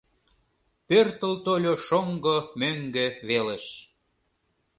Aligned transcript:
Пӧртыл 0.87 1.33
тольо 1.45 1.73
шоҥго 1.87 2.37
мӧҥгӧ 2.59 3.07
велыш 3.27 3.65